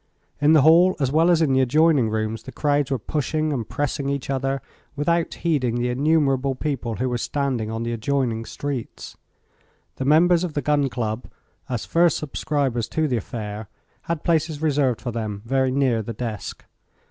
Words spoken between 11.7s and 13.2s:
first subscribers to the